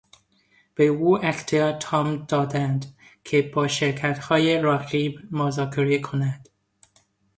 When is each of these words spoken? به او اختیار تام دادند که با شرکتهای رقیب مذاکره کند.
به 0.75 0.83
او 0.87 1.25
اختیار 1.25 1.71
تام 1.71 2.15
دادند 2.25 2.85
که 3.23 3.41
با 3.53 3.67
شرکتهای 3.67 4.57
رقیب 4.61 5.19
مذاکره 5.31 5.99
کند. 5.99 6.49